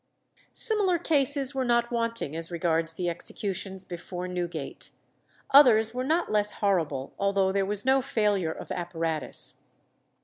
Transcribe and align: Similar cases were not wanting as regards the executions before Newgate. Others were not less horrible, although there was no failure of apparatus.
Similar 0.55 0.97
cases 0.97 1.53
were 1.53 1.63
not 1.63 1.91
wanting 1.91 2.35
as 2.35 2.49
regards 2.49 2.95
the 2.95 3.07
executions 3.07 3.85
before 3.85 4.27
Newgate. 4.27 4.89
Others 5.51 5.93
were 5.93 6.03
not 6.03 6.31
less 6.31 6.53
horrible, 6.53 7.13
although 7.19 7.51
there 7.51 7.67
was 7.67 7.85
no 7.85 8.01
failure 8.01 8.49
of 8.51 8.71
apparatus. 8.71 9.57